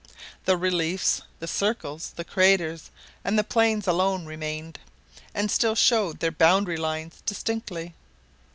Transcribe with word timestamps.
The 0.45 0.57
reliefs, 0.57 1.21
the 1.37 1.45
circles, 1.47 2.13
the 2.15 2.23
craters, 2.23 2.89
and 3.23 3.37
the 3.37 3.43
plains 3.43 3.85
alone 3.87 4.25
remained, 4.25 4.79
and 5.35 5.51
still 5.51 5.75
showed 5.75 6.19
their 6.21 6.31
boundary 6.31 6.77
lines 6.77 7.21
distinctly. 7.23 7.93